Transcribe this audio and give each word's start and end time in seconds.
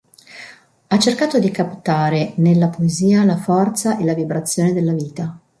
Ha 0.87 0.97
cercato 0.97 1.37
di 1.37 1.51
captare 1.51 2.33
nella 2.37 2.69
poesia 2.69 3.23
la 3.23 3.37
forza 3.37 3.99
e 3.99 4.03
la 4.03 4.15
vibrazione 4.15 4.73
della 4.73 4.93
vita. 4.93 5.39